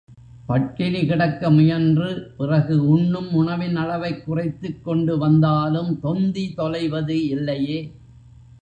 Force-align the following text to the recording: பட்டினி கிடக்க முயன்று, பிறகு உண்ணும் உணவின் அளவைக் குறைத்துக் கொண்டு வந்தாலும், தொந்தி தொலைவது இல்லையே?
பட்டினி 0.45 1.05
கிடக்க 1.05 1.49
முயன்று, 1.49 2.33
பிறகு 2.37 2.87
உண்ணும் 2.87 3.33
உணவின் 3.33 3.75
அளவைக் 3.75 4.25
குறைத்துக் 4.25 4.83
கொண்டு 4.83 5.17
வந்தாலும், 5.17 5.99
தொந்தி 5.99 6.53
தொலைவது 6.53 7.27
இல்லையே? 7.27 7.91